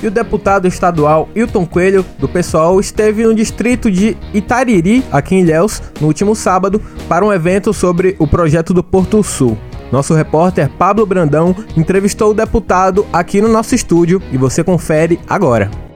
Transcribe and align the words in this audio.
e 0.01 0.07
o 0.07 0.11
deputado 0.11 0.67
estadual 0.67 1.29
Hilton 1.35 1.65
Coelho, 1.65 2.05
do 2.17 2.27
PSOL, 2.27 2.79
esteve 2.79 3.25
no 3.25 3.33
distrito 3.33 3.91
de 3.91 4.17
Itariri, 4.33 5.03
aqui 5.11 5.35
em 5.35 5.41
Ilhéus, 5.41 5.81
no 5.99 6.07
último 6.07 6.35
sábado, 6.35 6.81
para 7.07 7.25
um 7.25 7.33
evento 7.33 7.73
sobre 7.73 8.15
o 8.19 8.27
projeto 8.27 8.73
do 8.73 8.83
Porto 8.83 9.21
Sul. 9.23 9.57
Nosso 9.91 10.13
repórter 10.13 10.69
Pablo 10.69 11.05
Brandão 11.05 11.55
entrevistou 11.75 12.31
o 12.31 12.33
deputado 12.33 13.05
aqui 13.11 13.41
no 13.41 13.47
nosso 13.47 13.73
estúdio 13.73 14.21
e 14.31 14.37
você 14.37 14.63
confere 14.63 15.19
agora. 15.27 15.88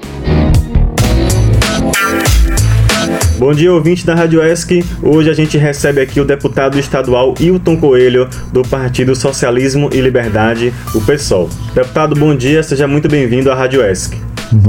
Bom 3.43 3.51
dia, 3.51 3.73
ouvinte 3.73 4.05
da 4.05 4.15
Rádio 4.15 4.41
ESC. 4.41 4.85
Hoje 5.01 5.29
a 5.29 5.33
gente 5.33 5.57
recebe 5.57 5.99
aqui 5.99 6.17
o 6.17 6.23
deputado 6.23 6.79
estadual 6.79 7.35
Hilton 7.37 7.75
Coelho, 7.75 8.29
do 8.53 8.61
Partido 8.61 9.13
Socialismo 9.17 9.89
e 9.91 9.99
Liberdade, 9.99 10.73
o 10.95 11.01
PSOL. 11.01 11.49
Deputado, 11.75 12.15
bom 12.15 12.33
dia, 12.33 12.63
seja 12.63 12.87
muito 12.87 13.09
bem-vindo 13.09 13.51
à 13.51 13.55
Rádio 13.55 13.85
ESC. 13.85 14.17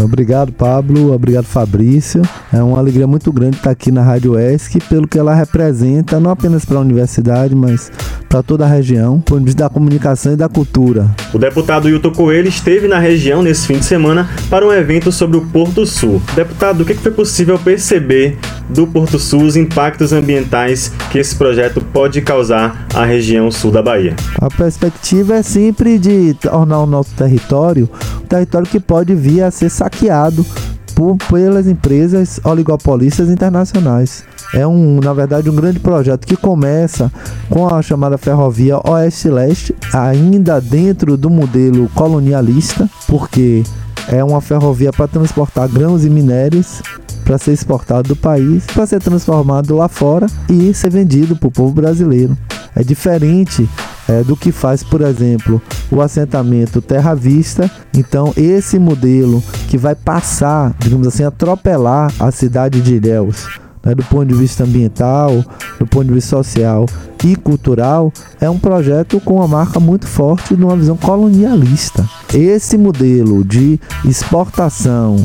Obrigado, 0.02 0.50
Pablo. 0.50 1.12
Obrigado, 1.12 1.44
Fabrício. 1.44 2.22
É 2.52 2.60
uma 2.60 2.78
alegria 2.78 3.06
muito 3.06 3.32
grande 3.32 3.58
estar 3.58 3.70
aqui 3.70 3.92
na 3.92 4.02
Rádio 4.02 4.36
ESC, 4.36 4.80
pelo 4.88 5.06
que 5.06 5.20
ela 5.20 5.36
representa, 5.36 6.18
não 6.18 6.32
apenas 6.32 6.64
para 6.64 6.78
a 6.78 6.80
universidade, 6.80 7.54
mas 7.54 7.92
para 8.34 8.42
toda 8.42 8.64
a 8.64 8.68
região, 8.68 9.20
por 9.20 9.40
vista 9.40 9.62
da 9.62 9.70
comunicação 9.70 10.32
e 10.32 10.36
da 10.36 10.48
cultura. 10.48 11.08
O 11.32 11.38
deputado 11.38 11.88
Hilton 11.88 12.10
Coelho 12.10 12.48
esteve 12.48 12.88
na 12.88 12.98
região 12.98 13.44
nesse 13.44 13.64
fim 13.64 13.78
de 13.78 13.84
semana 13.84 14.28
para 14.50 14.66
um 14.66 14.72
evento 14.72 15.12
sobre 15.12 15.36
o 15.36 15.42
Porto 15.42 15.86
Sul. 15.86 16.20
Deputado, 16.34 16.80
o 16.80 16.84
que 16.84 16.94
foi 16.94 17.12
possível 17.12 17.56
perceber 17.60 18.36
do 18.68 18.88
Porto 18.88 19.20
Sul, 19.20 19.44
os 19.44 19.54
impactos 19.54 20.12
ambientais 20.12 20.90
que 21.12 21.18
esse 21.20 21.36
projeto 21.36 21.80
pode 21.80 22.20
causar 22.22 22.88
à 22.92 23.04
região 23.04 23.52
sul 23.52 23.70
da 23.70 23.80
Bahia? 23.80 24.16
A 24.40 24.50
perspectiva 24.50 25.36
é 25.36 25.42
sempre 25.42 25.96
de 25.96 26.34
tornar 26.34 26.80
o 26.80 26.86
nosso 26.86 27.14
território 27.14 27.88
um 28.20 28.26
território 28.26 28.66
que 28.66 28.80
pode 28.80 29.14
vir 29.14 29.42
a 29.42 29.50
ser 29.52 29.70
saqueado 29.70 30.44
por, 30.92 31.16
pelas 31.30 31.68
empresas 31.68 32.40
oligopolistas 32.42 33.28
internacionais. 33.28 34.24
É 34.54 34.65
um, 34.65 35.00
na 35.00 35.12
verdade, 35.12 35.50
um 35.50 35.54
grande 35.54 35.81
projeto 35.81 36.26
que 36.26 36.37
começa 36.37 37.12
com 37.50 37.66
a 37.66 37.82
chamada 37.82 38.16
ferrovia 38.16 38.78
Oeste-Leste, 38.88 39.75
ainda 39.92 40.60
dentro 40.60 41.16
do 41.16 41.28
modelo 41.28 41.91
colonialista, 41.94 42.88
porque 43.09 43.64
é 44.09 44.22
uma 44.22 44.41
ferrovia 44.41 44.93
para 44.93 45.09
transportar 45.09 45.69
grãos 45.69 46.04
e 46.04 46.10
minérios 46.10 46.81
para 47.25 47.37
ser 47.37 47.53
exportado 47.53 48.09
do 48.09 48.16
país, 48.16 48.64
para 48.66 48.87
ser 48.87 49.00
transformado 49.00 49.75
lá 49.75 49.88
fora 49.88 50.26
e 50.48 50.72
ser 50.72 50.91
vendido 50.91 51.34
para 51.34 51.48
o 51.48 51.53
povo 51.53 51.72
brasileiro. 51.72 52.37
É 52.76 52.84
diferente 52.84 53.69
é, 54.09 54.22
do 54.22 54.37
que 54.37 54.53
faz, 54.53 54.84
por 54.84 55.00
exemplo, 55.00 55.60
o 55.91 56.00
assentamento 56.00 56.82
Terra 56.82 57.14
Vista. 57.14 57.70
Então, 57.97 58.32
esse 58.37 58.78
modelo 58.78 59.43
que 59.69 59.78
vai 59.78 59.94
passar, 59.94 60.75
digamos 60.78 61.06
assim, 61.06 61.25
atropelar 61.25 62.12
a 62.20 62.31
cidade 62.31 62.81
de 62.81 62.97
Ilhéus, 62.97 63.59
né, 63.84 63.94
do 63.94 64.02
ponto 64.04 64.26
de 64.26 64.34
vista 64.34 64.64
ambiental, 64.64 65.44
do 65.78 65.86
ponto 65.86 66.06
de 66.06 66.14
vista 66.14 66.30
social 66.36 66.86
e 67.24 67.36
cultural, 67.36 68.12
é 68.40 68.48
um 68.48 68.58
projeto 68.58 69.20
com 69.20 69.36
uma 69.36 69.48
marca 69.48 69.80
muito 69.80 70.06
forte 70.06 70.54
de 70.54 70.64
uma 70.64 70.76
visão 70.76 70.96
colonialista. 70.96 72.08
Esse 72.32 72.76
modelo 72.76 73.44
de 73.44 73.78
exportação 74.04 75.16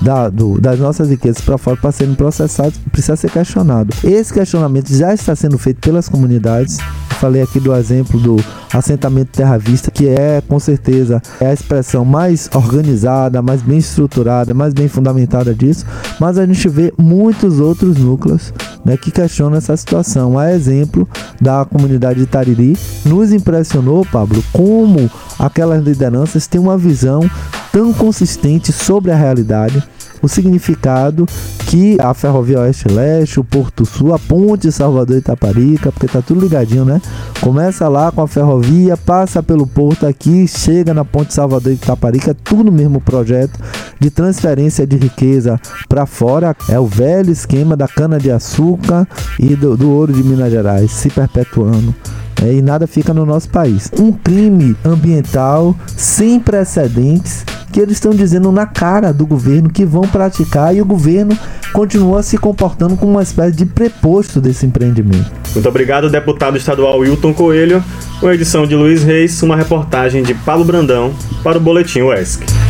da, 0.00 0.28
do, 0.28 0.60
das 0.60 0.78
nossas 0.78 1.08
riquezas 1.08 1.40
para 1.40 1.58
fora 1.58 1.76
para 1.76 1.92
serem 1.92 2.14
processados 2.14 2.78
precisa 2.90 3.16
ser 3.16 3.30
questionado. 3.30 3.94
Esse 4.04 4.32
questionamento 4.32 4.94
já 4.94 5.12
está 5.12 5.34
sendo 5.34 5.58
feito 5.58 5.80
pelas 5.80 6.08
comunidades. 6.08 6.78
Falei 7.18 7.42
aqui 7.42 7.58
do 7.58 7.74
exemplo 7.74 8.18
do 8.20 8.36
assentamento 8.72 9.30
Terra 9.32 9.58
Vista, 9.58 9.90
que 9.90 10.08
é 10.08 10.40
com 10.46 10.58
certeza 10.58 11.20
é 11.40 11.46
a 11.46 11.52
expressão 11.52 12.04
mais 12.04 12.48
organizada, 12.54 13.42
mais 13.42 13.60
bem 13.60 13.78
estruturada, 13.78 14.54
mais 14.54 14.72
bem 14.72 14.88
fundamentada 14.88 15.54
disso, 15.54 15.84
mas 16.20 16.38
a 16.38 16.46
gente 16.46 16.68
vê 16.68 16.92
muitos 16.96 17.58
outros 17.58 17.96
núcleos 17.96 18.52
né, 18.84 18.96
que 18.96 19.10
questionam 19.10 19.58
essa 19.58 19.76
situação. 19.76 20.38
A 20.38 20.52
exemplo 20.52 21.08
da 21.40 21.64
comunidade 21.64 22.20
de 22.20 22.26
Tariri, 22.26 22.76
nos 23.04 23.32
impressionou, 23.32 24.06
Pablo, 24.06 24.42
como 24.52 25.10
aquelas 25.38 25.82
lideranças 25.82 26.46
têm 26.46 26.60
uma 26.60 26.78
visão 26.78 27.28
tão 27.72 27.92
consistente 27.92 28.72
sobre 28.72 29.10
a 29.10 29.16
realidade 29.16 29.82
o 30.22 30.28
significado 30.28 31.26
que 31.66 31.96
a 32.00 32.14
Ferrovia 32.14 32.60
Oeste-Leste, 32.60 33.40
o 33.40 33.44
Porto 33.44 33.84
Sul, 33.84 34.14
a 34.14 34.18
Ponte 34.18 34.72
Salvador 34.72 35.18
Itaparica, 35.18 35.92
porque 35.92 36.06
tá 36.06 36.22
tudo 36.22 36.40
ligadinho, 36.40 36.84
né? 36.84 37.00
Começa 37.40 37.88
lá 37.88 38.10
com 38.10 38.22
a 38.22 38.28
ferrovia, 38.28 38.96
passa 38.96 39.42
pelo 39.42 39.66
porto 39.66 40.06
aqui, 40.06 40.48
chega 40.48 40.94
na 40.94 41.04
Ponte 41.04 41.34
Salvador 41.34 41.72
Itaparica, 41.72 42.34
tudo 42.34 42.64
no 42.64 42.72
mesmo 42.72 43.00
projeto 43.00 43.58
de 44.00 44.10
transferência 44.10 44.86
de 44.86 44.96
riqueza 44.96 45.60
para 45.88 46.06
fora. 46.06 46.56
É 46.68 46.78
o 46.80 46.86
velho 46.86 47.30
esquema 47.30 47.76
da 47.76 47.86
cana-de-açúcar 47.86 49.06
e 49.38 49.54
do, 49.54 49.76
do 49.76 49.90
ouro 49.90 50.12
de 50.12 50.22
Minas 50.22 50.50
Gerais 50.50 50.90
se 50.90 51.10
perpetuando. 51.10 51.94
É, 52.42 52.52
e 52.52 52.62
nada 52.62 52.86
fica 52.86 53.12
no 53.12 53.26
nosso 53.26 53.48
país. 53.48 53.90
Um 53.98 54.12
crime 54.12 54.76
ambiental 54.84 55.74
sem 55.96 56.38
precedentes 56.38 57.44
que 57.72 57.80
eles 57.80 57.94
estão 57.94 58.12
dizendo 58.12 58.50
na 58.50 58.66
cara 58.66 59.12
do 59.12 59.26
governo 59.26 59.70
que 59.70 59.84
vão 59.84 60.02
praticar 60.02 60.74
e 60.74 60.80
o 60.80 60.84
governo 60.84 61.36
continua 61.72 62.22
se 62.22 62.38
comportando 62.38 62.96
como 62.96 63.12
uma 63.12 63.22
espécie 63.22 63.56
de 63.56 63.66
preposto 63.66 64.40
desse 64.40 64.66
empreendimento. 64.66 65.30
Muito 65.54 65.68
obrigado, 65.68 66.10
deputado 66.10 66.56
estadual 66.56 66.98
Wilton 66.98 67.34
Coelho, 67.34 67.82
com 68.20 68.28
a 68.28 68.34
edição 68.34 68.66
de 68.66 68.74
Luiz 68.74 69.02
Reis, 69.02 69.42
uma 69.42 69.56
reportagem 69.56 70.22
de 70.22 70.34
Paulo 70.34 70.64
Brandão 70.64 71.14
para 71.42 71.58
o 71.58 71.60
Boletim 71.60 72.00
UESC. 72.00 72.67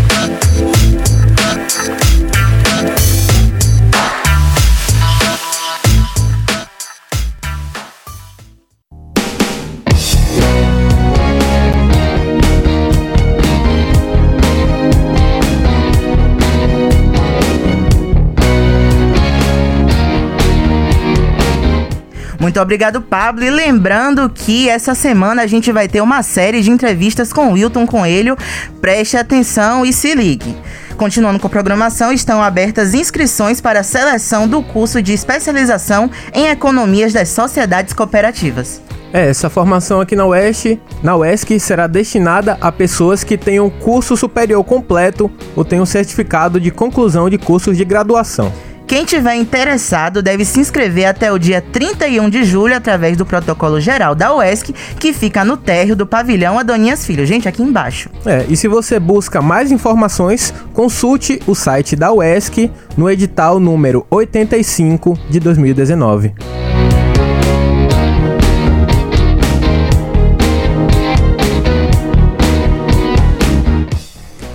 Muito 22.39 22.61
obrigado, 22.61 23.01
Pablo. 23.01 23.45
E 23.45 23.51
lembrando 23.51 24.31
que 24.31 24.69
essa 24.69 24.95
semana 24.95 25.43
a 25.43 25.47
gente 25.47 25.73
vai 25.73 25.89
ter 25.89 26.01
uma 26.01 26.23
série 26.23 26.61
de 26.61 26.71
entrevistas 26.71 27.33
com 27.33 27.53
Wilton 27.53 27.87
Coelho. 27.87 28.37
Preste 28.81 29.17
atenção 29.17 29.85
e 29.85 29.93
se 29.93 30.15
ligue. 30.15 30.57
Continuando 30.97 31.39
com 31.39 31.47
a 31.47 31.51
programação, 31.51 32.13
estão 32.13 32.43
abertas 32.43 32.95
inscrições 32.95 33.61
para 33.61 33.81
a 33.81 33.85
seleção 33.85 34.49
do 34.49 34.63
curso 34.63 35.01
de 35.01 35.13
especialização 35.13 36.11
em 36.35 36.49
economias 36.49 37.13
das 37.13 37.29
sociedades 37.29 37.93
cooperativas. 37.93 38.83
É, 39.13 39.29
essa 39.29 39.49
formação 39.49 40.01
aqui 40.01 40.15
na 40.15 40.27
UESC, 40.27 40.79
na 41.03 41.17
UESC 41.17 41.59
será 41.59 41.87
destinada 41.87 42.59
a 42.61 42.71
pessoas 42.71 43.25
que 43.25 43.39
tenham 43.39 43.71
curso 43.71 44.17
superior 44.17 44.63
completo 44.65 45.31
ou 45.57 45.65
tenham 45.65 45.87
certificado 45.87 46.61
de 46.61 46.71
conclusão 46.71 47.31
de 47.31 47.39
cursos 47.39 47.77
de 47.77 47.85
graduação. 47.85 48.53
Quem 48.89 49.05
tiver 49.05 49.35
interessado 49.35 50.23
deve 50.23 50.47
se 50.47 50.59
inscrever 50.59 51.05
até 51.05 51.31
o 51.31 51.39
dia 51.39 51.61
31 51.61 52.31
de 52.31 52.43
julho 52.43 52.75
através 52.75 53.19
do 53.19 53.27
protocolo 53.27 53.79
geral 53.79 54.15
da 54.15 54.35
UESC, 54.35 54.75
que 54.99 55.13
fica 55.13 55.45
no 55.45 55.59
térreo 55.59 55.95
do 55.95 56.07
pavilhão 56.07 56.59
Adoninhas 56.59 57.05
Filho. 57.05 57.27
Gente, 57.27 57.47
aqui 57.47 57.63
embaixo. 57.63 58.09
É, 58.25 58.47
e 58.49 58.57
se 58.57 58.67
você 58.67 58.99
busca 58.99 59.43
mais 59.43 59.71
informações, 59.71 60.55
consulte 60.73 61.39
o 61.47 61.55
site 61.55 61.95
da 61.95 62.11
UESC 62.11 62.71
no 62.97 63.11
edital 63.11 63.61
número 63.61 64.07
85 64.11 65.19
de 65.29 65.39
2019. 65.39 66.33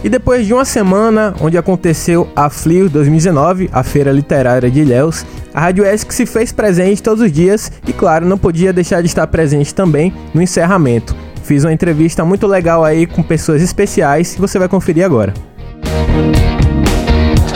E 0.03 0.09
depois 0.09 0.45
de 0.45 0.53
uma 0.53 0.65
semana, 0.65 1.33
onde 1.39 1.57
aconteceu 1.57 2.27
a 2.35 2.49
FLIO 2.49 2.89
2019, 2.89 3.69
a 3.71 3.83
Feira 3.83 4.11
Literária 4.11 4.69
de 4.69 4.81
Ilhéus, 4.81 5.25
a 5.53 5.61
Rádio 5.61 5.85
ESC 5.85 6.13
se 6.13 6.25
fez 6.25 6.51
presente 6.51 7.01
todos 7.01 7.23
os 7.23 7.31
dias 7.31 7.71
e, 7.87 7.93
claro, 7.93 8.25
não 8.25 8.37
podia 8.37 8.73
deixar 8.73 8.99
de 8.99 9.07
estar 9.07 9.25
presente 9.27 9.73
também 9.73 10.13
no 10.33 10.41
encerramento. 10.41 11.15
Fiz 11.43 11.63
uma 11.63 11.71
entrevista 11.71 12.25
muito 12.25 12.45
legal 12.47 12.83
aí 12.83 13.05
com 13.05 13.23
pessoas 13.23 13.61
especiais 13.61 14.35
e 14.35 14.41
você 14.41 14.59
vai 14.59 14.67
conferir 14.67 15.05
agora. 15.05 15.33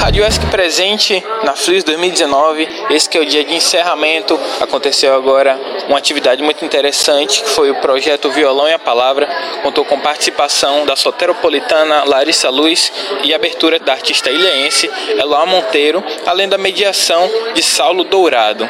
Rádio 0.08 0.26
ESC 0.26 0.46
presente 0.46 1.22
na 1.44 1.54
FLIS 1.54 1.84
2019, 1.84 2.66
esse 2.92 3.10
que 3.10 3.18
é 3.18 3.22
o 3.22 3.26
dia 3.26 3.44
de 3.44 3.54
encerramento. 3.54 4.40
Aconteceu 4.62 5.14
agora 5.14 5.60
uma 5.90 5.98
atividade 5.98 6.42
muito 6.42 6.64
interessante, 6.64 7.44
que 7.44 7.50
foi 7.50 7.70
o 7.70 7.76
projeto 7.82 8.32
Violão 8.32 8.70
e 8.70 8.74
a 8.74 8.80
Palavra. 8.80 9.28
Contou 9.64 9.84
com 9.84 10.00
participação 10.00 10.86
da 10.86 10.96
soteropolitana 10.96 12.06
Larissa 12.06 12.50
Luz 12.50 12.90
e 13.22 13.34
abertura 13.34 13.80
da 13.80 13.92
artista 13.92 14.32
ilhense 14.32 14.90
Eloá 15.20 15.46
Monteiro, 15.46 16.02
além 16.26 16.48
da 16.48 16.58
mediação 16.58 17.30
de 17.54 17.62
Saulo 17.62 18.06
Dourado. 18.06 18.68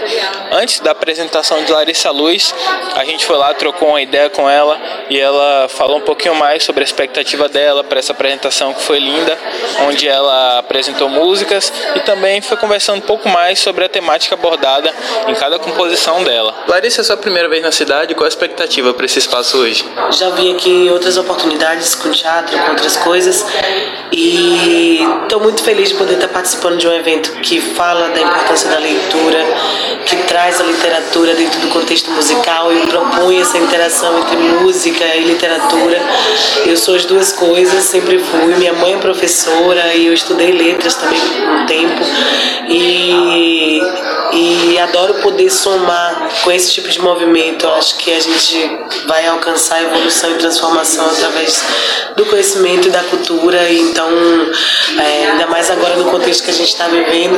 Antes 0.51 0.79
da 0.79 0.89
apresentação 0.89 1.63
de 1.63 1.71
Larissa 1.71 2.09
Luz, 2.09 2.51
a 2.95 3.05
gente 3.05 3.27
foi 3.27 3.37
lá, 3.37 3.53
trocou 3.53 3.89
uma 3.89 4.01
ideia 4.01 4.27
com 4.31 4.49
ela 4.49 4.81
e 5.07 5.19
ela 5.19 5.67
falou 5.69 5.97
um 5.97 6.01
pouquinho 6.01 6.33
mais 6.33 6.63
sobre 6.63 6.81
a 6.81 6.85
expectativa 6.85 7.47
dela 7.47 7.83
para 7.83 7.99
essa 7.99 8.11
apresentação 8.11 8.73
que 8.73 8.81
foi 8.81 8.97
linda, 8.97 9.37
onde 9.87 10.07
ela 10.07 10.57
apresentou 10.57 11.07
música 11.07 11.26
músicas 11.27 11.71
e 11.95 12.00
também 12.01 12.41
foi 12.41 12.56
conversando 12.56 13.00
um 13.00 13.01
pouco 13.01 13.27
mais 13.27 13.59
sobre 13.59 13.83
a 13.83 13.89
temática 13.89 14.35
abordada 14.35 14.94
em 15.27 15.35
cada 15.35 15.59
composição 15.59 16.24
dela. 16.24 16.56
Larissa, 16.68 17.01
é 17.01 17.03
sua 17.03 17.18
primeira 17.18 17.50
vez 17.50 17.62
na 17.62 17.71
cidade, 17.71 18.15
qual 18.15 18.25
a 18.25 18.29
expectativa 18.29 18.94
para 18.94 19.06
esse 19.06 19.19
espaço 19.19 19.57
hoje? 19.57 19.85
Já 20.12 20.29
vim 20.29 20.56
aqui 20.56 20.89
outras 20.89 21.18
oportunidades 21.18 21.95
com 21.95 22.09
teatro, 22.12 22.57
com 22.57 22.71
outras 22.71 22.95
coisas 22.97 23.45
e 24.12 25.01
estou 25.24 25.41
muito 25.41 25.62
feliz 25.63 25.89
de 25.89 25.95
poder 25.95 26.13
estar 26.13 26.29
participando 26.29 26.77
de 26.77 26.88
um 26.88 26.94
evento 26.94 27.31
que 27.41 27.59
fala 27.59 28.09
da 28.09 28.21
importância 28.21 28.69
da 28.69 28.80
leitura, 28.80 29.45
que 30.06 30.15
traz 30.23 30.62
a 30.62 30.63
literatura 30.63 31.35
dentro 31.35 31.59
do 31.59 31.68
contexto 31.68 32.09
musical 32.12 32.71
e 32.71 32.88
propõe 32.88 33.41
essa 33.41 33.57
interação 33.57 34.18
entre 34.19 34.38
música 34.38 35.03
e 35.15 35.25
literatura. 35.25 36.01
Eu 36.65 36.77
sou 36.77 36.95
as 36.95 37.06
duas 37.06 37.33
coisas, 37.33 37.83
sempre 37.83 38.19
fui. 38.19 38.56
Minha 38.56 38.73
mãe 38.73 38.94
é 38.94 38.97
professora 38.97 39.94
e 39.94 40.07
eu 40.07 40.13
estudei 40.13 40.51
letras 40.51 40.95
também 40.95 41.16
um 41.17 41.65
tempo 41.65 42.03
e, 42.67 43.81
e 44.33 44.79
adoro 44.79 45.15
poder 45.15 45.49
somar 45.49 46.29
com 46.43 46.51
esse 46.51 46.71
tipo 46.71 46.89
de 46.89 47.01
movimento. 47.01 47.65
Eu 47.65 47.73
acho 47.73 47.97
que 47.97 48.13
a 48.13 48.19
gente 48.19 48.79
vai 49.05 49.25
alcançar 49.27 49.81
evolução 49.81 50.31
e 50.31 50.35
transformação 50.35 51.05
através 51.09 51.63
do 52.15 52.25
conhecimento 52.25 52.87
e 52.87 52.91
da 52.91 53.03
cultura. 53.03 53.71
Então, 53.71 54.09
é, 54.99 55.31
ainda 55.31 55.47
mais 55.47 55.69
agora 55.69 55.95
no 55.95 56.05
contexto 56.05 56.43
que 56.43 56.51
a 56.51 56.53
gente 56.53 56.69
está 56.69 56.87
vivendo, 56.87 57.37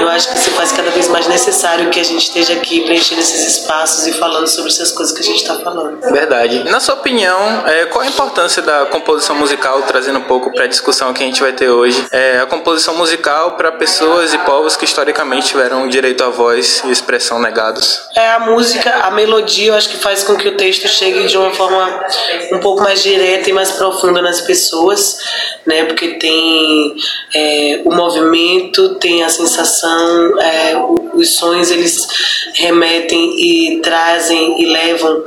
eu 0.00 0.08
acho 0.08 0.30
que 0.32 0.38
se 0.38 0.50
faz 0.50 0.72
cada 0.72 0.90
vez 0.90 1.08
mais 1.08 1.26
necessário 1.26 1.90
que 1.90 2.00
a 2.00 2.04
gente 2.04 2.22
esteja 2.22 2.54
aqui 2.54 2.82
preenchendo 2.82 3.20
esses 3.20 3.58
espaços 3.58 4.06
e 4.06 4.12
falando 4.12 4.46
sobre 4.46 4.70
essas 4.70 4.90
coisas 4.92 5.14
que 5.14 5.20
a 5.20 5.24
gente 5.24 5.42
está 5.42 5.56
falando. 5.56 6.00
Verdade. 6.00 6.64
Na 6.64 6.80
sua 6.80 6.94
opinião, 6.94 7.66
é, 7.66 7.86
qual 7.86 8.02
a 8.02 8.06
importância 8.06 8.62
da 8.62 8.86
composição 8.86 9.36
musical, 9.36 9.82
trazendo 9.82 10.18
um 10.18 10.24
pouco 10.24 10.52
para 10.52 10.64
a 10.64 10.66
discussão 10.66 11.12
que 11.12 11.22
a 11.22 11.26
gente 11.26 11.40
vai 11.40 11.52
ter 11.52 11.68
hoje? 11.68 12.04
É, 12.10 12.40
a 12.40 12.46
composição 12.46 12.94
musical 12.94 13.13
musical 13.14 13.52
para 13.52 13.70
pessoas 13.72 14.34
e 14.34 14.38
povos 14.38 14.76
que 14.76 14.84
historicamente 14.84 15.48
tiveram 15.48 15.88
direito 15.88 16.24
à 16.24 16.30
voz 16.30 16.82
e 16.84 16.90
expressão 16.90 17.40
negados. 17.40 18.00
É 18.16 18.30
a 18.30 18.40
música, 18.40 18.90
a 18.90 19.10
melodia, 19.12 19.68
eu 19.68 19.74
acho 19.74 19.88
que 19.88 19.96
faz 19.96 20.24
com 20.24 20.36
que 20.36 20.48
o 20.48 20.56
texto 20.56 20.88
chegue 20.88 21.26
de 21.28 21.38
uma 21.38 21.52
forma 21.52 22.04
um 22.52 22.58
pouco 22.58 22.82
mais 22.82 23.02
direta 23.02 23.48
e 23.48 23.52
mais 23.52 23.70
profunda 23.72 24.20
nas 24.20 24.40
pessoas, 24.40 25.18
né? 25.64 25.84
Porque 25.84 26.14
tem 26.14 26.96
é, 27.34 27.82
o 27.84 27.94
movimento, 27.94 28.96
tem 28.96 29.22
a 29.22 29.28
sensação, 29.28 30.40
é, 30.40 30.74
os 31.14 31.36
sons 31.36 31.70
eles 31.70 32.08
remetem 32.54 33.36
e 33.38 33.80
trazem 33.80 34.60
e 34.60 34.66
levam 34.66 35.22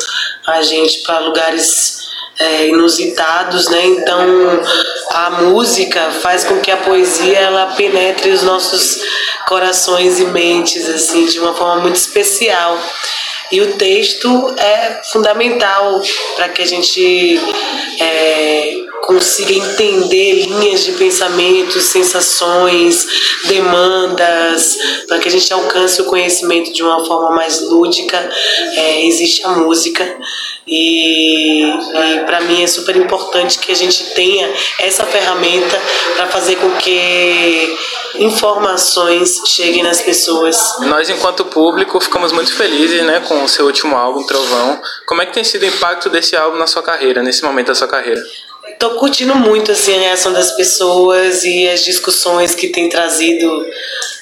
a 0.45 0.61
gente 0.61 0.99
para 0.99 1.19
lugares 1.19 2.06
é, 2.39 2.67
inusitados, 2.67 3.67
né? 3.69 3.85
Então 3.85 4.61
a 5.11 5.29
música 5.41 6.11
faz 6.11 6.43
com 6.43 6.59
que 6.59 6.71
a 6.71 6.77
poesia 6.77 7.37
ela 7.37 7.67
penetre 7.75 8.29
os 8.31 8.43
nossos 8.43 9.01
corações 9.47 10.19
e 10.19 10.25
mentes 10.25 10.87
assim 10.89 11.25
de 11.25 11.39
uma 11.39 11.53
forma 11.53 11.81
muito 11.81 11.95
especial. 11.95 12.77
E 13.51 13.61
o 13.61 13.73
texto 13.77 14.53
é 14.57 15.01
fundamental 15.11 16.01
para 16.35 16.49
que 16.49 16.61
a 16.61 16.65
gente 16.65 17.39
é, 17.99 18.86
consiga 19.01 19.53
entender 19.53 20.45
linhas 20.45 20.83
de 20.83 20.93
pensamentos, 20.93 21.83
sensações, 21.83 23.07
demandas, 23.45 24.77
para 25.07 25.19
que 25.19 25.27
a 25.27 25.31
gente 25.31 25.51
alcance 25.53 26.01
o 26.01 26.05
conhecimento 26.05 26.73
de 26.73 26.83
uma 26.83 27.05
forma 27.05 27.31
mais 27.31 27.61
lúdica. 27.61 28.17
É, 28.75 29.05
existe 29.05 29.45
a 29.45 29.49
música 29.49 30.17
e, 30.67 31.63
e 31.63 32.19
para 32.25 32.41
mim 32.41 32.61
é 32.61 32.67
super 32.67 32.95
importante 32.95 33.59
que 33.59 33.71
a 33.71 33.75
gente 33.75 34.13
tenha 34.13 34.49
essa 34.79 35.05
ferramenta 35.05 35.81
para 36.15 36.27
fazer 36.27 36.57
com 36.57 36.71
que 36.71 37.77
informações 38.15 39.41
cheguem 39.45 39.83
nas 39.83 40.01
pessoas. 40.01 40.57
Nós, 40.81 41.09
enquanto 41.09 41.45
público, 41.45 41.99
ficamos 41.99 42.31
muito 42.31 42.53
felizes 42.53 43.03
né, 43.03 43.21
com 43.21 43.43
o 43.43 43.49
seu 43.49 43.65
último 43.65 43.95
álbum, 43.95 44.25
Trovão. 44.25 44.81
Como 45.05 45.21
é 45.21 45.25
que 45.25 45.33
tem 45.33 45.43
sido 45.43 45.63
o 45.63 45.67
impacto 45.67 46.09
desse 46.09 46.35
álbum 46.35 46.57
na 46.57 46.67
sua 46.67 46.83
carreira, 46.83 47.23
nesse 47.23 47.43
momento 47.43 47.67
da 47.67 47.75
sua 47.75 47.87
carreira? 47.87 48.21
Tô 48.79 48.91
curtindo 48.91 49.35
muito 49.35 49.71
assim 49.71 49.95
a 49.95 49.99
reação 49.99 50.33
das 50.33 50.51
pessoas 50.51 51.43
e 51.43 51.67
as 51.67 51.83
discussões 51.83 52.53
que 52.53 52.67
tem 52.67 52.89
trazido, 52.89 53.65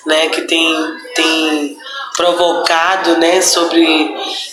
né, 0.05 0.29
que 0.29 0.41
tem 0.41 0.73
tem 1.15 1.77
provocado 2.15 3.17
né, 3.17 3.41
sobre 3.41 3.85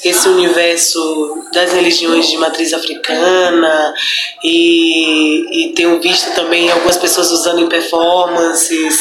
esse 0.04 0.28
universo 0.28 1.44
das 1.52 1.72
religiões 1.72 2.28
de 2.28 2.37
matriz 2.37 2.72
africana 2.72 3.94
e, 4.42 5.68
e 5.68 5.72
tenho 5.72 6.00
visto 6.00 6.34
também 6.34 6.70
algumas 6.70 6.96
pessoas 6.96 7.30
usando 7.30 7.61
em 7.61 7.68
performances, 7.68 8.99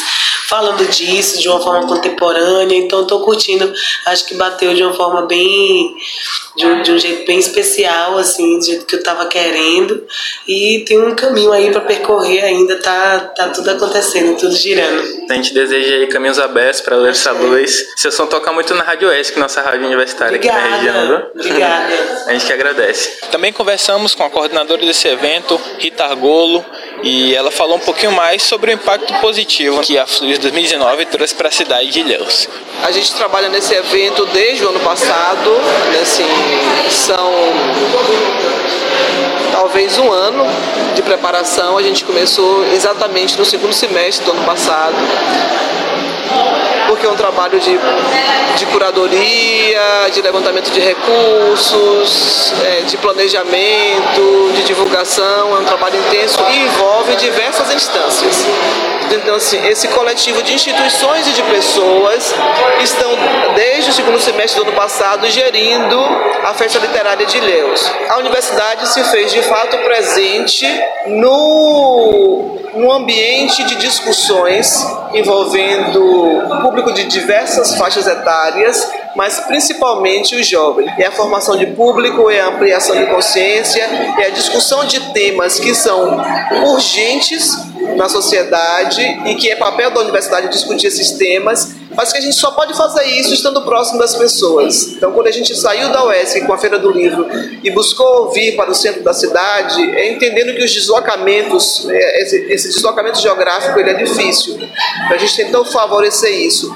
falando 0.47 0.85
disso 0.89 1.39
de 1.39 1.49
uma 1.49 1.59
forma 1.59 1.87
contemporânea, 1.87 2.77
então 2.77 3.01
estou 3.01 3.21
curtindo, 3.21 3.73
acho 4.05 4.25
que 4.25 4.35
bateu 4.35 4.75
de 4.75 4.83
uma 4.83 4.93
forma 4.93 5.23
bem, 5.23 5.95
de 6.55 6.65
um, 6.65 6.81
de 6.81 6.91
um 6.91 6.99
jeito 6.99 7.25
bem 7.25 7.39
especial, 7.39 8.17
assim, 8.17 8.59
do 8.59 8.65
jeito 8.65 8.85
que 8.85 8.95
eu 8.95 8.99
estava 8.99 9.25
querendo 9.27 10.05
e 10.47 10.83
tem 10.87 10.99
um 10.99 11.15
caminho 11.15 11.51
aí 11.51 11.71
para 11.71 11.81
percorrer 11.81 12.43
ainda, 12.43 12.77
tá, 12.79 13.19
tá 13.35 13.49
tudo 13.49 13.71
acontecendo, 13.71 14.37
tudo 14.37 14.53
girando. 14.55 15.01
A 15.29 15.33
gente 15.33 15.53
deseja 15.53 15.95
aí 15.95 16.07
caminhos 16.07 16.39
abertos 16.39 16.81
para 16.81 16.95
ler 16.97 17.11
essa 17.11 17.31
luz. 17.31 17.85
Seu 17.95 18.11
som 18.11 18.27
toca 18.27 18.51
muito 18.51 18.73
na 18.73 18.83
Rádio 18.83 19.07
Oeste, 19.07 19.39
nossa 19.39 19.61
rádio 19.61 19.85
universitária 19.85 20.35
Obrigada. 20.35 20.59
aqui 20.59 20.69
na 20.69 20.75
região. 20.77 21.07
Viu? 21.07 21.27
Obrigada. 21.35 21.93
A 22.27 22.33
gente 22.33 22.45
que 22.45 22.53
agradece. 22.53 23.21
Também 23.31 23.51
conversamos 23.53 24.13
com 24.13 24.23
a 24.23 24.29
coordenadora 24.29 24.85
desse 24.85 25.07
evento, 25.07 25.59
Rita 25.79 26.05
Argolo, 26.05 26.65
e 27.03 27.35
ela 27.35 27.51
falou 27.51 27.77
um 27.77 27.79
pouquinho 27.79 28.11
mais 28.11 28.43
sobre 28.43 28.71
o 28.71 28.73
impacto 28.73 29.13
positivo 29.15 29.81
que 29.81 29.97
a 29.97 30.05
Flux 30.05 30.37
2019 30.39 31.05
trouxe 31.07 31.33
para 31.33 31.47
a 31.47 31.51
cidade 31.51 31.89
de 31.89 31.99
Ilhéus. 31.99 32.47
A 32.83 32.91
gente 32.91 33.13
trabalha 33.13 33.49
nesse 33.49 33.73
evento 33.73 34.25
desde 34.27 34.65
o 34.65 34.69
ano 34.69 34.79
passado, 34.79 35.51
assim, 36.01 36.27
são 36.89 37.31
talvez 39.51 39.97
um 39.97 40.11
ano 40.11 40.45
de 40.95 41.01
preparação. 41.01 41.77
A 41.77 41.83
gente 41.83 42.03
começou 42.05 42.65
exatamente 42.73 43.37
no 43.37 43.45
segundo 43.45 43.73
semestre 43.73 44.25
do 44.25 44.31
ano 44.31 44.43
passado 44.43 44.95
porque 46.91 47.07
é 47.07 47.09
um 47.09 47.15
trabalho 47.15 47.57
de, 47.57 47.79
de 48.57 48.65
curadoria, 48.65 50.09
de 50.11 50.21
levantamento 50.21 50.69
de 50.71 50.81
recursos, 50.81 52.53
é, 52.65 52.81
de 52.81 52.97
planejamento, 52.97 54.51
de 54.53 54.63
divulgação, 54.63 55.55
é 55.55 55.59
um 55.61 55.63
trabalho 55.63 55.97
intenso 55.97 56.37
e 56.51 56.63
envolve 56.63 57.15
diversas 57.15 57.73
instâncias. 57.73 58.45
Então, 59.09 59.35
assim, 59.35 59.65
esse 59.67 59.87
coletivo 59.87 60.43
de 60.43 60.53
instituições 60.53 61.29
e 61.29 61.31
de 61.31 61.43
pessoas 61.43 62.35
estão, 62.81 63.09
desde 63.55 63.91
o 63.91 63.93
segundo 63.93 64.19
semestre 64.19 64.61
do 64.61 64.67
ano 64.67 64.75
passado, 64.75 65.29
gerindo 65.29 65.97
a 66.43 66.53
festa 66.53 66.77
literária 66.77 67.25
de 67.25 67.37
Ilhéus. 67.37 67.89
A 68.09 68.17
universidade 68.17 68.89
se 68.89 69.01
fez 69.05 69.31
de 69.31 69.41
fato 69.43 69.77
presente 69.77 70.67
no, 71.05 72.60
no 72.73 72.91
ambiente 72.91 73.63
de 73.65 73.75
discussões 73.75 74.85
envolvendo 75.13 76.61
público 76.61 76.93
de 76.93 77.03
diversas 77.05 77.75
faixas 77.75 78.07
etárias, 78.07 78.89
mas 79.15 79.39
principalmente 79.41 80.35
os 80.35 80.47
jovens. 80.47 80.91
É 80.97 81.07
a 81.07 81.11
formação 81.11 81.57
de 81.57 81.67
público, 81.67 82.29
é 82.29 82.39
a 82.39 82.47
ampliação 82.47 82.95
de 82.95 83.05
consciência, 83.07 83.83
é 84.19 84.27
a 84.27 84.29
discussão 84.29 84.85
de 84.85 84.99
temas 85.11 85.59
que 85.59 85.75
são 85.75 86.17
urgentes 86.63 87.57
na 87.97 88.07
sociedade 88.07 89.01
e 89.25 89.35
que 89.35 89.49
é 89.51 89.55
papel 89.55 89.91
da 89.91 90.01
universidade 90.01 90.47
discutir 90.49 90.87
esses 90.87 91.11
temas 91.11 91.80
mas 91.95 92.11
que 92.11 92.17
a 92.17 92.21
gente 92.21 92.35
só 92.35 92.51
pode 92.51 92.73
fazer 92.75 93.03
isso 93.05 93.33
estando 93.33 93.61
próximo 93.61 93.99
das 93.99 94.15
pessoas. 94.15 94.93
Então, 94.93 95.11
quando 95.11 95.27
a 95.27 95.31
gente 95.31 95.55
saiu 95.55 95.89
da 95.89 96.05
UESC 96.05 96.41
com 96.45 96.53
a 96.53 96.57
Feira 96.57 96.79
do 96.79 96.91
Livro 96.91 97.27
e 97.63 97.69
buscou 97.71 98.31
vir 98.31 98.55
para 98.55 98.71
o 98.71 98.75
centro 98.75 99.03
da 99.03 99.13
cidade, 99.13 99.81
é 99.95 100.11
entendendo 100.11 100.55
que 100.55 100.63
os 100.63 100.71
deslocamentos, 100.71 101.87
é, 101.89 102.21
esse, 102.21 102.37
esse 102.51 102.67
deslocamento 102.69 103.19
geográfico, 103.19 103.79
ele 103.79 103.89
é 103.89 103.93
difícil. 103.93 104.55
Então, 104.55 105.15
a 105.15 105.17
gente 105.17 105.35
tentou 105.35 105.65
favorecer 105.65 106.31
isso, 106.31 106.73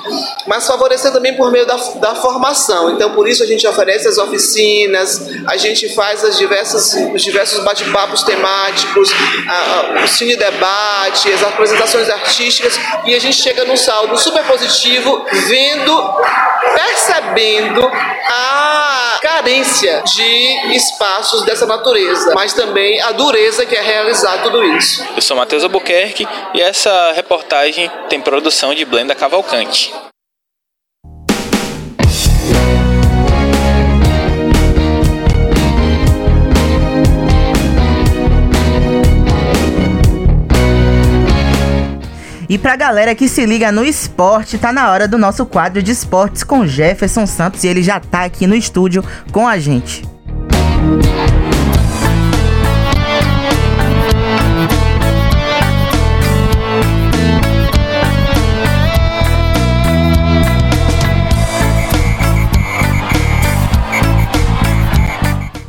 mas 0.48 0.67
favorecer 0.67 1.12
também 1.12 1.36
por 1.36 1.51
meio 1.51 1.65
da, 1.65 1.75
da 1.75 2.15
formação. 2.15 2.91
Então, 2.91 3.12
por 3.12 3.27
isso 3.27 3.43
a 3.43 3.48
gente 3.48 3.65
oferece 3.65 4.07
as 4.07 4.17
oficinas, 4.17 5.27
a 5.48 5.57
gente 5.57 5.93
faz 5.93 6.24
as 6.24 6.38
diversas, 6.38 6.93
os 7.13 7.22
diversos 7.22 7.63
bate-papos 7.63 8.24
temáticos, 8.24 9.12
a, 9.48 10.00
a, 10.01 10.03
o 10.03 10.07
cine 10.07 10.36
debate, 10.36 11.31
as 11.31 11.43
apresentações 11.43 12.10
artísticas, 12.10 12.77
e 13.05 13.15
a 13.15 13.19
gente 13.19 13.38
chega 13.38 13.63
num 13.65 13.77
saldo 13.77 14.17
super 14.17 14.43
positivo 14.43 15.04
vendo, 15.31 16.13
percebendo 16.74 17.85
a 17.85 19.17
carência 19.21 20.03
de 20.05 20.75
espaços 20.75 21.43
dessa 21.43 21.65
natureza, 21.65 22.33
mas 22.33 22.53
também 22.53 23.01
a 23.01 23.12
dureza 23.12 23.65
que 23.65 23.75
é 23.75 23.81
realizar 23.81 24.43
tudo 24.43 24.63
isso. 24.63 25.05
Eu 25.15 25.21
sou 25.21 25.35
Matheus 25.35 25.63
Albuquerque 25.63 26.27
e 26.53 26.62
essa 26.62 27.12
reportagem 27.12 27.91
tem 28.09 28.21
produção 28.21 28.74
de 28.74 28.85
Blenda 28.85 29.15
Cavalcante. 29.15 29.93
E 42.48 42.58
pra 42.58 42.75
galera 42.75 43.16
que 43.16 43.28
se 43.28 43.46
liga 43.46 43.72
no 43.72 43.84
esporte, 43.84 44.58
tá 44.58 44.72
na 44.72 44.92
hora 44.92 45.08
do 45.08 45.18
nosso 45.18 45.46
quadro 45.46 45.82
de 45.82 45.92
esportes 45.92 46.44
com 46.44 46.68
Jefferson 46.68 47.25
Santos 47.25 47.64
e 47.64 47.68
ele 47.68 47.82
já 47.82 48.00
tá 48.00 48.24
aqui 48.24 48.46
no 48.46 48.56
estúdio 48.56 49.04
com 49.32 49.48
a 49.48 49.58
gente. 49.58 50.04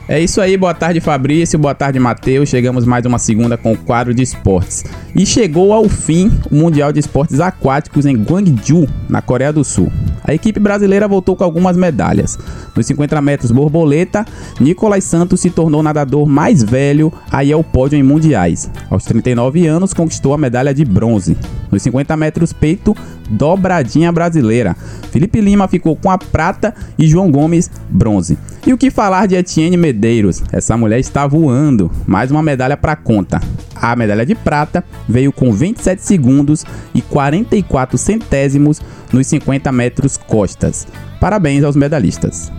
É 0.09 0.21
isso 0.21 0.41
aí, 0.41 0.57
boa 0.57 0.73
tarde 0.73 1.01
Fabrício, 1.01 1.59
boa 1.59 1.75
tarde 1.75 1.99
Matheus. 1.99 2.49
Chegamos 2.49 2.85
mais 2.85 3.05
uma 3.05 3.19
segunda 3.19 3.57
com 3.57 3.73
o 3.73 3.77
quadro 3.77 4.15
de 4.15 4.23
esportes. 4.23 4.85
E 5.13 5.27
chegou 5.27 5.73
ao 5.73 5.89
fim 5.89 6.31
o 6.49 6.55
Mundial 6.55 6.93
de 6.93 7.01
Esportes 7.01 7.41
Aquáticos 7.41 8.07
em 8.07 8.17
Gwangju, 8.17 8.87
na 9.09 9.21
Coreia 9.21 9.53
do 9.53 9.65
Sul. 9.65 9.91
A 10.27 10.35
equipe 10.35 10.59
brasileira 10.59 11.07
voltou 11.07 11.37
com 11.37 11.45
algumas 11.45 11.77
medalhas. 11.77 12.39
Nos 12.75 12.87
50 12.87 13.21
metros 13.23 13.51
borboleta, 13.53 14.27
Nicolas 14.61 15.05
Santos 15.05 15.41
se 15.41 15.51
tornou 15.51 15.81
o 15.81 15.85
nadador 15.85 16.27
mais 16.27 16.63
velho 16.63 17.13
a 17.31 17.45
ir 17.45 17.53
ao 17.53 17.63
pódio 17.63 17.97
em 17.97 18.03
mundiais. 18.03 18.69
Aos 18.91 19.05
39 19.05 19.67
anos, 19.67 19.95
conquistou 19.95 20.35
a 20.35 20.39
medalha 20.39 20.75
de 20.75 20.85
bronze. 20.85 21.37
Nos 21.71 21.83
50 21.83 22.17
metros 22.17 22.53
peito, 22.53 22.97
dobradinha 23.31 24.11
brasileira. 24.11 24.77
Felipe 25.11 25.41
Lima 25.41 25.69
ficou 25.69 25.95
com 25.97 26.11
a 26.11 26.19
prata 26.19 26.75
e 26.99 27.07
João 27.07 27.31
Gomes 27.31 27.71
bronze. 27.89 28.37
E 28.67 28.73
o 28.73 28.79
que 28.79 28.91
falar 28.91 29.27
de 29.27 29.37
Etienne 29.37 29.77
Medeiros? 29.77 30.43
Essa 30.53 30.77
mulher 30.77 30.99
está 30.99 31.27
voando. 31.27 31.91
Mais 32.07 32.31
uma 32.31 32.43
medalha 32.43 32.77
para 32.77 32.97
conta. 32.97 33.41
A 33.75 33.95
medalha 33.95 34.27
de 34.27 34.35
prata 34.35 34.83
veio 35.09 35.33
com 35.33 35.53
27 35.53 36.03
segundos 36.03 36.65
e 36.95 37.01
44 37.01 37.97
centésimos 37.97 38.81
nos 39.13 39.27
50 39.27 39.71
metros 39.73 40.17
costas. 40.17 40.87
Parabéns 41.21 41.65
aos 41.65 41.77
medalhistas. 41.77 42.53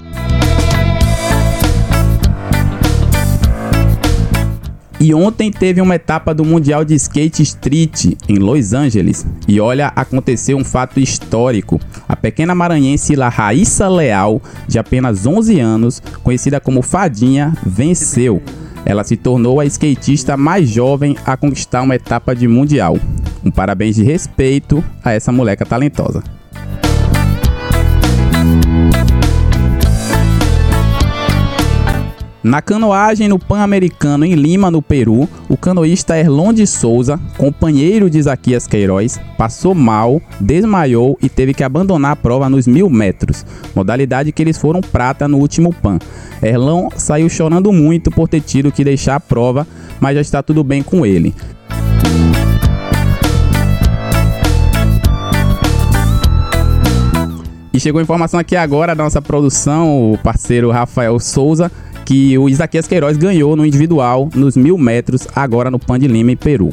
E 5.00 5.14
ontem 5.14 5.52
teve 5.52 5.80
uma 5.80 5.94
etapa 5.94 6.34
do 6.34 6.44
Mundial 6.44 6.84
de 6.84 6.96
Skate 6.96 7.44
Street 7.44 8.18
em 8.28 8.38
Los 8.38 8.74
Angeles. 8.74 9.28
E 9.48 9.60
olha, 9.60 9.92
aconteceu 9.96 10.58
um 10.58 10.64
fato 10.64 11.00
histórico. 11.00 11.80
A 12.10 12.16
pequena 12.16 12.56
maranhense 12.56 13.16
La 13.16 13.30
Raíssa 13.30 13.88
Leal, 13.88 14.42
de 14.68 14.80
apenas 14.80 15.28
11 15.28 15.60
anos, 15.60 16.02
conhecida 16.24 16.60
como 16.60 16.82
Fadinha, 16.82 17.54
venceu. 17.64 18.42
Ela 18.86 19.04
se 19.04 19.16
tornou 19.16 19.60
a 19.60 19.66
skatista 19.66 20.36
mais 20.36 20.68
jovem 20.68 21.16
a 21.26 21.38
conquistar 21.38 21.84
uma 21.84 21.96
etapa 21.96 22.36
de 22.36 22.48
Mundial. 22.48 22.98
Um 23.46 23.52
parabéns 23.52 23.96
de 23.98 24.04
respeito 24.04 24.84
a 25.04 25.12
essa 25.12 25.32
moleca 25.32 25.66
talentosa. 25.66 26.24
Na 32.48 32.62
canoagem 32.62 33.28
no 33.28 33.38
Pan-Americano 33.38 34.24
em 34.24 34.34
Lima, 34.34 34.72
no 34.72 34.82
Peru, 34.82 35.28
o 35.50 35.58
canoísta 35.58 36.18
Erlon 36.18 36.54
de 36.54 36.66
Souza, 36.66 37.20
companheiro 37.38 38.10
de 38.10 38.20
Isaquias 38.20 38.66
Queiroz, 38.66 39.20
passou 39.38 39.76
mal, 39.76 40.22
desmaiou 40.40 41.18
e 41.22 41.28
teve 41.28 41.54
que 41.54 41.62
abandonar 41.62 42.14
a 42.14 42.16
prova 42.16 42.50
nos 42.50 42.66
mil 42.66 42.90
metros, 42.90 43.46
modalidade 43.76 44.32
que 44.32 44.42
eles 44.42 44.58
foram 44.58 44.80
prata 44.80 45.28
no 45.28 45.40
último 45.40 45.74
Pan. 45.74 46.00
Erlon 46.42 46.88
saiu 46.96 47.28
chorando 47.28 47.74
muito 47.74 48.10
por 48.10 48.30
ter 48.30 48.40
tido 48.40 48.72
que 48.72 48.82
deixar 48.82 49.16
a 49.16 49.20
prova, 49.20 49.68
mas 50.00 50.16
já 50.16 50.22
está 50.22 50.42
tudo 50.42 50.64
bem 50.64 50.82
com 50.82 51.06
ele. 51.06 51.36
E 57.78 57.80
chegou 57.80 58.02
informação 58.02 58.40
aqui 58.40 58.56
agora 58.56 58.96
da 58.96 59.04
nossa 59.04 59.22
produção, 59.22 60.12
o 60.12 60.18
parceiro 60.18 60.72
Rafael 60.72 61.20
Souza, 61.20 61.72
que 62.08 62.38
o 62.38 62.48
Isaquias 62.48 62.88
Queiroz 62.88 63.18
ganhou 63.18 63.54
no 63.58 63.66
individual 63.66 64.30
nos 64.34 64.56
mil 64.56 64.78
metros, 64.78 65.28
agora 65.36 65.70
no 65.70 65.78
Pan 65.78 66.00
de 66.00 66.08
Lima, 66.08 66.32
em 66.32 66.38
Peru. 66.38 66.70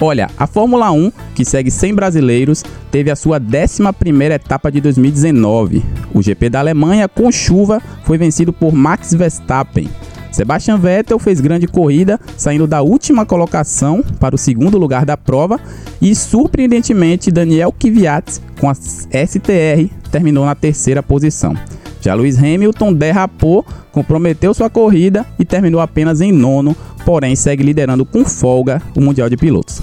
Olha, 0.00 0.28
a 0.36 0.48
Fórmula 0.48 0.90
1, 0.90 1.12
que 1.32 1.44
segue 1.44 1.70
100 1.70 1.94
brasileiros, 1.94 2.64
teve 2.90 3.08
a 3.08 3.14
sua 3.14 3.38
11 3.38 4.32
etapa 4.32 4.72
de 4.72 4.80
2019. 4.80 5.80
O 6.12 6.20
GP 6.20 6.50
da 6.50 6.58
Alemanha, 6.58 7.08
com 7.08 7.30
chuva, 7.30 7.80
foi 8.02 8.18
vencido 8.18 8.52
por 8.52 8.74
Max 8.74 9.14
Verstappen. 9.14 9.88
Sebastian 10.32 10.78
Vettel 10.78 11.20
fez 11.20 11.40
grande 11.40 11.68
corrida, 11.68 12.18
saindo 12.36 12.66
da 12.66 12.82
última 12.82 13.24
colocação 13.24 14.02
para 14.18 14.34
o 14.34 14.38
segundo 14.38 14.76
lugar 14.76 15.06
da 15.06 15.16
prova, 15.16 15.60
e 16.02 16.16
surpreendentemente 16.16 17.30
Daniel 17.30 17.70
Kvyat, 17.70 18.40
com 18.58 18.68
a 18.68 18.74
STR, 18.74 19.88
terminou 20.10 20.44
na 20.44 20.56
terceira 20.56 21.00
posição. 21.00 21.54
Já 22.04 22.12
Lewis 22.14 22.36
Hamilton 22.36 22.92
derrapou, 22.92 23.64
comprometeu 23.90 24.52
sua 24.52 24.68
corrida 24.68 25.24
e 25.38 25.44
terminou 25.44 25.80
apenas 25.80 26.20
em 26.20 26.30
nono, 26.30 26.76
porém 27.02 27.34
segue 27.34 27.62
liderando 27.62 28.04
com 28.04 28.26
folga 28.26 28.82
o 28.94 29.00
Mundial 29.00 29.30
de 29.30 29.38
Pilotos. 29.38 29.80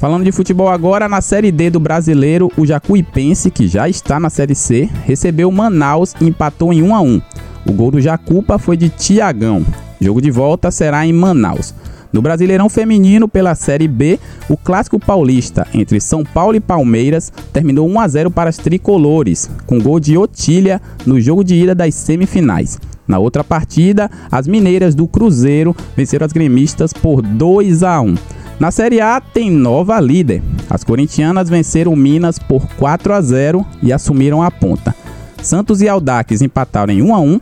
Falando 0.00 0.24
de 0.24 0.32
futebol 0.32 0.68
agora, 0.68 1.08
na 1.08 1.20
Série 1.20 1.52
D 1.52 1.70
do 1.70 1.78
Brasileiro, 1.78 2.50
o 2.56 2.66
Jacuipense, 2.66 3.48
que 3.48 3.68
já 3.68 3.88
está 3.88 4.18
na 4.18 4.28
Série 4.28 4.56
C, 4.56 4.90
recebeu 5.04 5.52
Manaus 5.52 6.14
e 6.20 6.26
empatou 6.26 6.72
em 6.72 6.82
1 6.82 6.94
a 6.96 7.00
1. 7.00 7.22
O 7.64 7.72
gol 7.72 7.92
do 7.92 8.00
Jacupa 8.00 8.58
foi 8.58 8.76
de 8.76 8.88
Tiagão. 8.88 9.64
Jogo 10.00 10.20
de 10.20 10.32
volta 10.32 10.72
será 10.72 11.06
em 11.06 11.12
Manaus. 11.12 11.72
No 12.16 12.22
Brasileirão 12.22 12.70
Feminino 12.70 13.28
pela 13.28 13.54
Série 13.54 13.86
B, 13.86 14.18
o 14.48 14.56
clássico 14.56 14.98
paulista 14.98 15.66
entre 15.74 16.00
São 16.00 16.24
Paulo 16.24 16.56
e 16.56 16.60
Palmeiras 16.60 17.30
terminou 17.52 17.86
1 17.86 18.00
a 18.00 18.08
0 18.08 18.30
para 18.30 18.48
as 18.48 18.56
tricolores, 18.56 19.50
com 19.66 19.78
gol 19.78 20.00
de 20.00 20.16
Otília 20.16 20.80
no 21.04 21.20
jogo 21.20 21.44
de 21.44 21.54
ida 21.54 21.74
das 21.74 21.94
semifinais. 21.94 22.78
Na 23.06 23.18
outra 23.18 23.44
partida, 23.44 24.10
as 24.32 24.48
mineiras 24.48 24.94
do 24.94 25.06
Cruzeiro 25.06 25.76
venceram 25.94 26.24
as 26.24 26.32
gremistas 26.32 26.90
por 26.90 27.20
2 27.20 27.82
a 27.82 28.00
1. 28.00 28.14
Na 28.58 28.70
Série 28.70 28.98
A 28.98 29.20
tem 29.20 29.50
nova 29.50 30.00
líder. 30.00 30.42
As 30.70 30.82
corintianas 30.82 31.50
venceram 31.50 31.94
Minas 31.94 32.38
por 32.38 32.66
4 32.78 33.12
a 33.12 33.20
0 33.20 33.62
e 33.82 33.92
assumiram 33.92 34.42
a 34.42 34.50
ponta. 34.50 34.94
Santos 35.42 35.82
e 35.82 35.88
Aldax 35.88 36.40
empataram 36.40 36.94
em 36.94 37.02
1 37.02 37.14
a 37.14 37.20
1. 37.20 37.40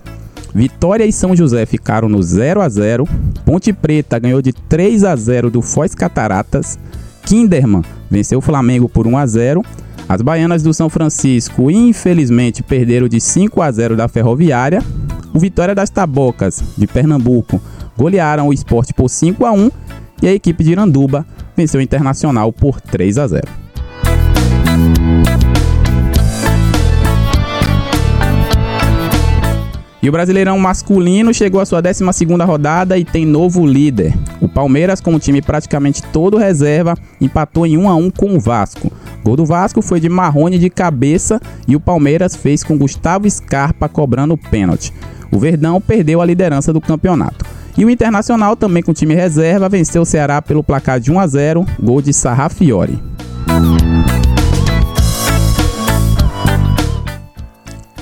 Vitória 0.55 1.05
e 1.05 1.13
São 1.13 1.35
José 1.35 1.67
ficaram 1.67 2.09
no 2.09 2.23
0 2.23 2.61
a 2.61 2.69
0. 2.69 3.09
Ponte 3.45 3.73
Preta 3.73 4.19
ganhou 4.21 4.41
de 4.41 4.53
3 4.53 5.03
a 5.03 5.17
0 5.17 5.51
do 5.51 5.61
Foz 5.61 5.95
Cataratas. 5.95 6.79
Kinderman 7.25 7.83
venceu 8.09 8.39
o 8.39 8.43
Flamengo 8.43 8.89
por 8.89 9.07
1 9.07 9.19
a 9.19 9.27
0. 9.27 9.63
As 10.09 10.23
baianas 10.23 10.63
do 10.63 10.73
São 10.73 10.89
Francisco, 10.89 11.71
infelizmente, 11.71 12.63
perderam 12.63 13.09
de 13.09 13.21
5 13.21 13.61
a 13.61 13.73
0 13.73 13.97
da 13.97 14.07
Ferroviária. 14.07 14.81
O 15.33 15.41
Vitória 15.41 15.75
das 15.75 15.91
Tabocas, 15.91 16.63
de 16.79 16.87
Pernambuco, 16.87 17.61
golearam 17.97 18.49
o 18.49 18.53
esporte 18.53 18.95
por 18.95 19.09
5 19.09 19.45
a 19.45 19.53
1 19.53 19.71
e 20.23 20.29
a 20.29 20.33
equipe 20.33 20.63
de 20.63 20.73
Iranduba 20.73 21.27
venceu 21.57 21.81
o 21.81 21.83
Internacional 21.83 22.53
por 22.53 22.81
3 22.81 23.19
a 23.19 23.27
0. 23.27 23.63
E 30.05 30.09
o 30.11 30.13
Brasileirão 30.13 30.59
masculino 30.59 31.33
chegou 31.33 31.63
à 31.63 31.65
sua 31.65 31.83
12ª 31.83 32.45
rodada 32.45 32.99
e 32.99 33.07
tem 33.07 33.25
novo 33.25 33.67
líder. 33.67 34.13
O 34.39 34.47
Palmeiras, 34.47 35.01
com 35.01 35.15
o 35.15 35.19
time 35.19 35.41
praticamente 35.41 36.03
todo 36.03 36.37
reserva, 36.37 36.95
empatou 37.19 37.67
em 37.67 37.79
1 37.79 37.89
a 37.89 37.95
1 37.95 38.11
com 38.11 38.37
o 38.37 38.39
Vasco. 38.39 38.93
Gol 39.25 39.35
do 39.35 39.47
Vasco 39.47 39.81
foi 39.81 40.01
de 40.01 40.11
Marrone 40.11 40.59
de 40.59 40.69
cabeça 40.69 41.41
e 41.67 41.75
o 41.75 41.81
Palmeiras 41.81 42.37
fez 42.37 42.63
com 42.63 42.77
Gustavo 42.77 43.31
Scarpa 43.31 43.89
cobrando 43.89 44.37
pênalti. 44.37 44.93
O 45.33 45.39
Verdão 45.39 45.81
perdeu 45.81 46.21
a 46.21 46.27
liderança 46.27 46.71
do 46.71 46.83
campeonato. 46.83 47.43
E 47.75 47.83
o 47.83 47.89
Internacional, 47.89 48.57
também 48.57 48.83
com 48.83 48.93
time 48.93 49.15
reserva, 49.15 49.71
venceu 49.71 50.03
o 50.03 50.07
Ceará 50.07 50.43
pelo 50.43 50.63
placar 50.63 51.01
de 51.01 51.11
1 51.11 51.19
a 51.19 51.27
0, 51.27 51.65
gol 51.83 52.03
de 52.03 52.13
Sarrafiore. 52.13 53.03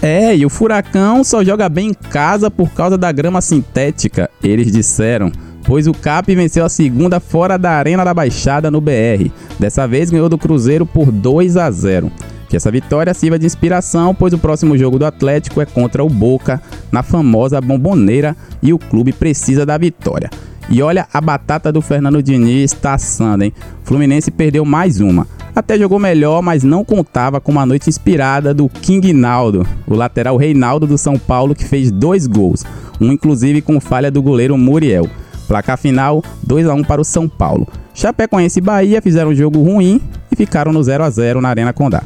É, 0.03 0.37
e 0.37 0.45
o 0.45 0.51
Furacão 0.51 1.23
só 1.23 1.45
joga 1.45 1.69
bem 1.69 1.91
em 1.91 1.95
casa 1.95 2.51
por 2.51 2.73
causa 2.73 2.99
da 2.99 3.13
grama 3.13 3.41
sintética, 3.41 4.29
eles 4.43 4.73
disseram. 4.73 5.31
Pois 5.65 5.87
o 5.87 5.95
CAP 5.95 6.35
venceu 6.35 6.65
a 6.65 6.69
segunda 6.69 7.21
fora 7.21 7.57
da 7.57 7.71
Arena 7.71 8.05
da 8.05 8.13
Baixada 8.13 8.69
no 8.69 8.81
BR. 8.81 9.31
Dessa 9.61 9.87
vez 9.87 10.11
ganhou 10.11 10.29
do 10.29 10.37
Cruzeiro 10.37 10.85
por 10.85 11.13
2 11.13 11.57
a 11.57 11.71
0. 11.71 12.11
Que 12.49 12.57
essa 12.57 12.69
vitória 12.69 13.15
sirva 13.15 13.39
de 13.39 13.47
inspiração, 13.47 14.13
pois 14.13 14.35
o 14.35 14.39
próximo 14.39 14.77
jogo 14.77 14.99
do 14.99 15.07
Atlético 15.07 15.61
é 15.61 15.65
contra 15.65 16.03
o 16.03 16.09
Boca, 16.09 16.61
na 16.91 17.05
famosa 17.05 17.61
Bomboneira, 17.61 18.37
e 18.61 18.73
o 18.73 18.79
clube 18.81 19.13
precisa 19.13 19.65
da 19.65 19.79
vitória. 19.79 20.29
E 20.73 20.81
olha, 20.81 21.07
a 21.13 21.21
batata 21.21 21.71
do 21.71 21.83
Fernando 21.83 22.23
Diniz 22.23 22.73
está 22.73 22.95
assando, 22.95 23.45
hein? 23.45 23.53
Fluminense 23.85 24.31
perdeu 24.31 24.65
mais 24.65 25.01
uma. 25.01 25.27
Até 25.55 25.77
jogou 25.77 25.99
melhor, 25.99 26.41
mas 26.41 26.65
não 26.65 26.83
contava 26.83 27.43
com 27.43 27.53
uma 27.53 27.67
noite 27.67 27.91
inspirada 27.91 28.55
do 28.55 28.71
King 28.71 29.13
Naldo, 29.13 29.67
o 29.87 29.95
lateral 29.95 30.39
Reinaldo 30.39 30.87
do 30.87 30.97
São 30.97 31.19
Paulo, 31.19 31.55
que 31.55 31.67
fez 31.67 31.91
dois 31.91 32.27
gols, 32.27 32.65
um 32.99 33.13
inclusive 33.13 33.61
com 33.61 33.79
falha 33.81 34.11
do 34.11 34.23
goleiro 34.23 34.57
Muriel. 34.57 35.07
Placar 35.47 35.77
final 35.77 36.25
2 36.43 36.67
a 36.67 36.73
1 36.73 36.85
para 36.85 37.03
o 37.03 37.05
São 37.05 37.29
Paulo. 37.29 37.69
Chapecoense 37.93 38.59
e 38.59 38.63
Bahia 38.63 39.03
fizeram 39.03 39.29
um 39.31 39.35
jogo 39.35 39.63
ruim 39.63 40.01
e 40.31 40.37
ficaram 40.37 40.73
no 40.73 40.83
0 40.83 41.05
a 41.05 41.11
0 41.11 41.43
na 41.43 41.51
Arena 41.51 41.75
Condá. 41.75 42.03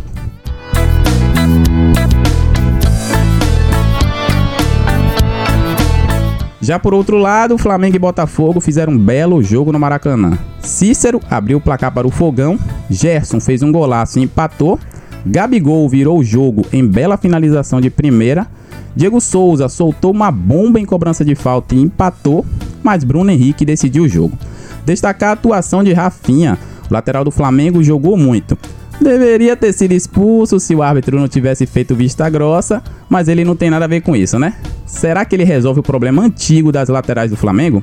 Já 6.66 6.80
por 6.80 6.92
outro 6.92 7.16
lado, 7.16 7.56
Flamengo 7.56 7.94
e 7.94 7.98
Botafogo 8.00 8.60
fizeram 8.60 8.92
um 8.92 8.98
belo 8.98 9.40
jogo 9.40 9.70
no 9.70 9.78
Maracanã. 9.78 10.36
Cícero 10.58 11.20
abriu 11.30 11.58
o 11.58 11.60
placar 11.60 11.92
para 11.92 12.08
o 12.08 12.10
Fogão, 12.10 12.58
Gerson 12.90 13.38
fez 13.38 13.62
um 13.62 13.70
golaço 13.70 14.18
e 14.18 14.24
empatou, 14.24 14.76
Gabigol 15.24 15.88
virou 15.88 16.18
o 16.18 16.24
jogo 16.24 16.66
em 16.72 16.84
bela 16.84 17.16
finalização 17.16 17.80
de 17.80 17.88
primeira, 17.88 18.48
Diego 18.96 19.20
Souza 19.20 19.68
soltou 19.68 20.10
uma 20.10 20.32
bomba 20.32 20.80
em 20.80 20.84
cobrança 20.84 21.24
de 21.24 21.36
falta 21.36 21.72
e 21.72 21.80
empatou, 21.80 22.44
mas 22.82 23.04
Bruno 23.04 23.30
Henrique 23.30 23.64
decidiu 23.64 24.02
o 24.02 24.08
jogo. 24.08 24.36
Destacar 24.84 25.28
a 25.28 25.32
atuação 25.34 25.84
de 25.84 25.92
Rafinha, 25.92 26.58
o 26.90 26.92
lateral 26.92 27.22
do 27.22 27.30
Flamengo 27.30 27.80
jogou 27.80 28.16
muito. 28.16 28.58
Deveria 29.00 29.56
ter 29.56 29.72
sido 29.72 29.92
expulso 29.92 30.58
se 30.58 30.74
o 30.74 30.82
árbitro 30.82 31.18
não 31.18 31.28
tivesse 31.28 31.66
feito 31.66 31.94
vista 31.94 32.28
grossa, 32.30 32.82
mas 33.08 33.28
ele 33.28 33.44
não 33.44 33.54
tem 33.54 33.70
nada 33.70 33.84
a 33.84 33.88
ver 33.88 34.00
com 34.00 34.16
isso, 34.16 34.38
né? 34.38 34.54
Será 34.86 35.24
que 35.24 35.36
ele 35.36 35.44
resolve 35.44 35.80
o 35.80 35.82
problema 35.82 36.22
antigo 36.22 36.72
das 36.72 36.88
laterais 36.88 37.30
do 37.30 37.36
Flamengo? 37.36 37.82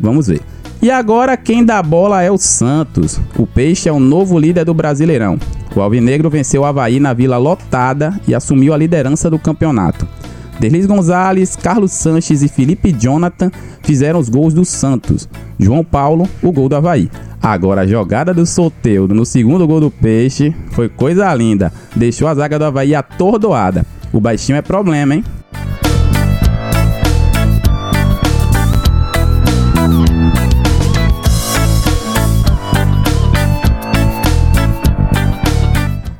Vamos 0.00 0.26
ver. 0.26 0.40
E 0.80 0.90
agora 0.90 1.36
quem 1.36 1.64
dá 1.64 1.82
bola 1.82 2.22
é 2.22 2.30
o 2.30 2.38
Santos. 2.38 3.20
O 3.36 3.46
Peixe 3.46 3.88
é 3.88 3.92
o 3.92 3.98
novo 3.98 4.38
líder 4.38 4.64
do 4.64 4.74
Brasileirão. 4.74 5.38
O 5.74 5.80
Alvinegro 5.80 6.30
venceu 6.30 6.62
o 6.62 6.64
Havaí 6.64 7.00
na 7.00 7.12
Vila 7.12 7.36
Lotada 7.36 8.18
e 8.26 8.34
assumiu 8.34 8.72
a 8.72 8.76
liderança 8.76 9.28
do 9.28 9.38
campeonato. 9.38 10.06
Derlis 10.58 10.86
Gonzalez, 10.86 11.54
Carlos 11.54 11.92
Sanches 11.92 12.42
e 12.42 12.48
Felipe 12.48 12.92
Jonathan 12.92 13.50
fizeram 13.82 14.18
os 14.18 14.28
gols 14.28 14.52
do 14.52 14.64
Santos. 14.64 15.28
João 15.58 15.84
Paulo, 15.84 16.28
o 16.42 16.50
gol 16.50 16.68
do 16.68 16.76
Havaí. 16.76 17.08
Agora 17.42 17.82
a 17.82 17.86
jogada 17.86 18.34
do 18.34 18.44
Soteudo 18.44 19.14
no 19.14 19.24
segundo 19.24 19.66
gol 19.66 19.80
do 19.80 19.90
Peixe 19.90 20.54
foi 20.72 20.88
coisa 20.88 21.32
linda. 21.34 21.72
Deixou 21.94 22.28
a 22.28 22.34
zaga 22.34 22.58
do 22.58 22.64
Havaí 22.64 22.94
atordoada. 22.94 23.86
O 24.12 24.20
baixinho 24.20 24.56
é 24.56 24.62
problema, 24.62 25.14
hein? 25.14 25.24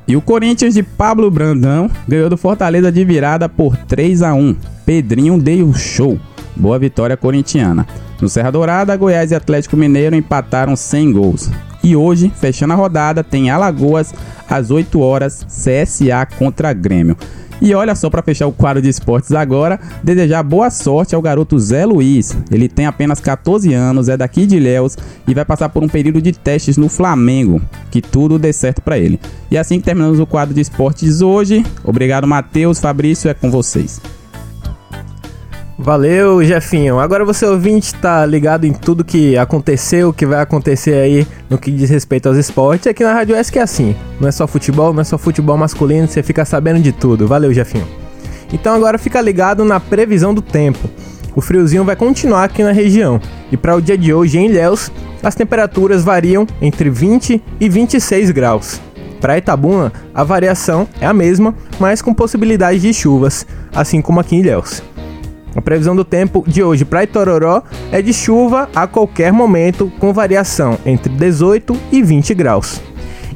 E 0.07 0.17
o 0.17 0.23
Corinthians 0.23 0.73
de 0.73 0.83
Pablo 0.83 1.31
Brandão 1.31 1.91
ganhou 2.09 2.31
do 2.31 2.39
Fortaleza 2.39 2.91
de 2.91 3.05
virada 3.05 3.47
por 3.47 3.77
3 3.77 4.23
a 4.23 4.33
1. 4.33 4.57
Pedrinho 4.87 5.39
deu 5.39 5.75
show. 5.75 6.19
Boa 6.57 6.79
vitória 6.79 7.15
corintiana. 7.15 7.87
No 8.21 8.29
Serra 8.29 8.51
Dourada, 8.51 8.97
Goiás 8.97 9.31
e 9.31 9.35
Atlético 9.35 9.77
Mineiro 9.77 10.17
empataram 10.17 10.75
sem 10.75 11.13
gols. 11.13 11.51
E 11.83 11.95
hoje, 11.95 12.33
fechando 12.37 12.73
a 12.73 12.77
rodada, 12.77 13.23
tem 13.23 13.51
Alagoas 13.51 14.13
às 14.49 14.71
8 14.71 15.01
horas, 15.01 15.47
CSA 15.47 16.27
contra 16.39 16.73
Grêmio. 16.73 17.17
E 17.61 17.75
olha 17.75 17.95
só 17.95 18.09
para 18.09 18.23
fechar 18.23 18.47
o 18.47 18.53
quadro 18.53 18.81
de 18.81 18.89
esportes 18.89 19.33
agora, 19.33 19.81
desejar 20.03 20.43
boa 20.43 20.71
sorte 20.71 21.15
ao 21.15 21.23
garoto 21.23 21.59
Zé 21.59 21.85
Luiz. 21.85 22.37
Ele 22.51 22.69
tem 22.69 22.87
apenas 22.87 23.21
14 23.21 23.75
anos, 23.75 24.09
é 24.09 24.17
daqui 24.17 24.47
de 24.47 24.57
Ilhéus 24.57 24.97
e 25.27 25.35
vai 25.35 25.45
passar 25.45 25.69
por 25.69 25.83
um 25.83 25.89
período 25.89 26.23
de 26.23 26.33
testes 26.33 26.77
no 26.77 26.89
Flamengo. 26.89 27.61
Que 27.91 28.01
tudo 28.01 28.39
dê 28.39 28.53
certo 28.53 28.81
para 28.81 28.99
ele. 28.99 29.19
E 29.51 29.59
assim 29.59 29.79
que 29.79 29.87
terminamos 29.87 30.21
o 30.21 30.27
quadro 30.27 30.55
de 30.55 30.61
esportes 30.61 31.21
hoje, 31.21 31.65
obrigado 31.83 32.27
Matheus, 32.27 32.79
Fabrício, 32.79 33.29
é 33.29 33.35
com 33.35 33.51
vocês. 33.51 34.01
Valeu, 35.81 36.43
Jefinho. 36.43 36.99
Agora 36.99 37.25
você 37.25 37.47
ouvinte 37.47 37.95
tá 37.95 38.27
ligado 38.27 38.65
em 38.65 38.73
tudo 38.73 39.05
que 39.05 39.39
aconteceu, 39.39 40.13
que 40.13 40.27
vai 40.27 40.41
acontecer 40.41 40.95
aí 40.95 41.25
no 41.49 41.57
que 41.57 41.71
diz 41.71 41.89
respeito 41.89 42.29
aos 42.29 42.37
esportes. 42.37 42.89
Aqui 42.89 43.05
na 43.05 43.15
Rádio 43.15 43.37
S 43.37 43.51
que 43.51 43.61
é 43.61 43.63
assim. 43.63 43.95
Não 44.21 44.29
é 44.29 44.33
só 44.33 44.49
futebol, 44.49 44.93
não 44.93 45.03
é 45.03 45.05
só 45.05 45.17
futebol 45.17 45.57
masculino, 45.57 46.09
você 46.09 46.21
fica 46.21 46.45
sabendo 46.45 46.81
de 46.81 46.91
tudo. 46.91 47.29
Valeu, 47.29 47.55
Jefinho. 47.55 47.87
Então 48.53 48.75
agora 48.75 48.99
fica 48.99 49.21
ligado 49.21 49.65
na 49.65 49.79
previsão 49.79 50.35
do 50.35 50.43
tempo. 50.43 50.91
O 51.37 51.41
friozinho 51.41 51.85
vai 51.85 51.95
continuar 51.95 52.43
aqui 52.43 52.65
na 52.65 52.73
região. 52.73 53.21
E 53.53 53.57
para 53.57 53.77
o 53.77 53.81
dia 53.81 53.97
de 53.97 54.13
hoje 54.13 54.37
em 54.37 54.47
Ilhéus, 54.47 54.91
as 55.23 55.37
temperaturas 55.37 56.03
variam 56.03 56.45
entre 56.61 56.91
20 56.91 57.41
e 57.61 57.69
26 57.69 58.33
graus. 58.33 58.81
Para 59.21 59.39
Itabuna, 59.39 59.93
a 60.13 60.25
variação 60.25 60.89
é 61.01 61.07
a 61.07 61.13
mesma, 61.13 61.55
mas 61.79 62.03
com 62.03 62.13
possibilidade 62.13 62.81
de 62.81 62.93
chuvas, 62.93 63.47
assim 63.73 64.03
como 64.03 64.19
aqui 64.19 64.35
em 64.35 64.41
Ilhéus. 64.41 64.83
A 65.55 65.61
previsão 65.61 65.97
do 65.97 66.05
tempo 66.05 66.45
de 66.47 66.63
hoje 66.63 66.85
para 66.85 67.05
Itororó 67.05 67.63
é 67.91 68.01
de 68.03 68.13
chuva 68.13 68.69
a 68.75 68.87
qualquer 68.87 69.33
momento, 69.33 69.91
com 69.99 70.13
variação 70.13 70.79
entre 70.85 71.13
18 71.13 71.77
e 71.91 72.03
20 72.03 72.35
graus. 72.35 72.81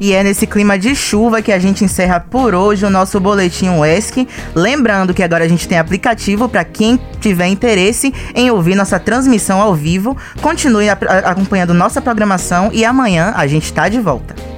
E 0.00 0.12
é 0.12 0.24
nesse 0.24 0.48
clima 0.48 0.76
de 0.76 0.96
chuva 0.96 1.40
que 1.40 1.52
a 1.52 1.60
gente 1.60 1.84
encerra 1.84 2.18
por 2.18 2.56
hoje 2.56 2.84
o 2.84 2.90
nosso 2.90 3.20
boletim 3.20 3.68
UESC. 3.68 4.26
Lembrando 4.52 5.14
que 5.14 5.22
agora 5.22 5.44
a 5.44 5.48
gente 5.48 5.68
tem 5.68 5.78
aplicativo 5.78 6.48
para 6.48 6.64
quem 6.64 6.98
tiver 7.20 7.46
interesse 7.46 8.12
em 8.34 8.50
ouvir 8.50 8.74
nossa 8.74 8.98
transmissão 8.98 9.60
ao 9.60 9.76
vivo. 9.76 10.16
Continue 10.40 10.88
acompanhando 10.88 11.72
nossa 11.72 12.02
programação 12.02 12.70
e 12.72 12.84
amanhã 12.84 13.32
a 13.36 13.46
gente 13.46 13.66
está 13.66 13.88
de 13.88 14.00
volta. 14.00 14.51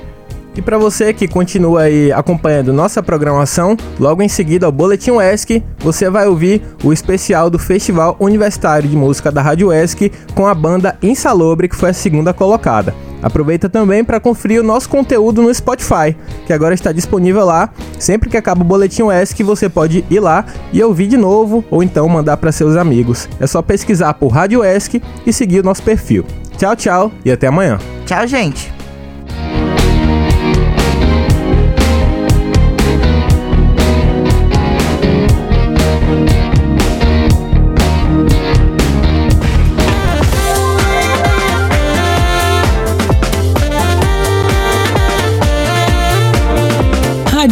E 0.57 0.63
para 0.63 0.79
você 0.79 1.13
que 1.13 1.27
continua 1.27 1.83
aí 1.83 2.13
acompanhando 2.13 2.73
nossa 2.73 3.03
programação, 3.03 3.77
logo 3.99 4.23
em 4.23 4.29
seguida 4.29 4.67
ao 4.67 4.73
Boletim 4.73 5.13
ESC, 5.19 5.63
você 5.81 6.09
vai 6.09 6.29
ouvir 6.29 6.63
o 6.83 6.93
especial 6.93 7.51
do 7.51 7.59
Festival 7.59 8.17
Universitário 8.21 8.89
de 8.89 8.97
Música 8.97 9.33
da 9.33 9.43
Rádio 9.43 9.73
ESC 9.73 10.13
com 10.35 10.47
a 10.47 10.55
banda 10.55 10.97
Insalubre, 11.03 11.69
que 11.69 11.77
foi 11.77 11.91
a 11.91 11.95
segunda 11.95 12.33
colocada. 12.33 12.95
Aproveita 13.25 13.71
também 13.71 14.05
para 14.05 14.21
conferir 14.21 14.61
o 14.61 14.65
nosso 14.65 14.87
conteúdo 14.89 15.41
no 15.41 15.53
Spotify, 15.53 16.15
que 16.47 16.53
agora 16.53 16.75
está 16.75 16.93
disponível 16.93 17.45
lá. 17.47 17.71
Sempre 17.99 18.29
que 18.29 18.37
acaba 18.37 18.61
o 18.61 18.65
boletim 18.65 19.05
ESC, 19.09 19.43
você 19.43 19.67
pode 19.67 20.05
ir 20.11 20.21
lá 20.21 20.45
e 20.73 20.83
ouvir 20.83 21.07
de 21.07 21.17
novo 21.17 21.65
ou 21.71 21.83
então 21.83 22.07
mandar 22.07 22.37
para 22.37 22.53
seus 22.53 22.77
amigos. 22.77 23.27
É 23.41 23.47
só 23.47 23.63
pesquisar 23.63 24.13
por 24.15 24.29
Rádio 24.29 24.63
ESC 24.63 25.03
e 25.27 25.33
seguir 25.33 25.61
o 25.61 25.65
nosso 25.65 25.83
perfil. 25.83 26.25
Tchau, 26.59 26.77
tchau 26.77 27.13
e 27.25 27.33
até 27.33 27.47
amanhã. 27.47 27.79
Tchau, 28.05 28.27
gente. 28.27 28.84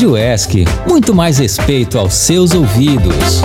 Rádio 0.03 0.17
ESC, 0.17 0.65
muito 0.88 1.15
mais 1.15 1.38
respeito 1.38 1.97
aos 1.97 2.15
seus 2.15 2.53
ouvidos. 2.55 3.41